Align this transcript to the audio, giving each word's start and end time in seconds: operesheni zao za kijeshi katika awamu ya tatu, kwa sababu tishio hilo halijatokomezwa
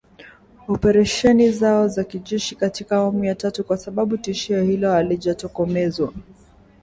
operesheni 0.67 1.51
zao 1.51 1.87
za 1.87 2.03
kijeshi 2.03 2.55
katika 2.55 2.95
awamu 2.95 3.23
ya 3.25 3.35
tatu, 3.35 3.63
kwa 3.63 3.77
sababu 3.77 4.17
tishio 4.17 4.63
hilo 4.63 4.91
halijatokomezwa 4.91 6.13